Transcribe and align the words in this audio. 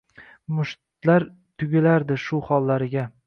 Mushtlar 0.59 1.27
tugilardi 1.63 2.19
shu 2.25 2.43
hollariga 2.51 3.07